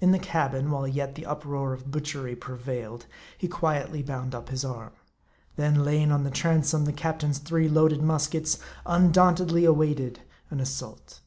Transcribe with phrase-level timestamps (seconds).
[0.00, 4.64] In the cabin, while yet the uproar of butchery prevailed, he quietly bound up his
[4.64, 4.92] arm;
[5.56, 10.20] then laying on the transom the captain's three loaded muskets, undauntedly awaited
[10.52, 11.20] an assault.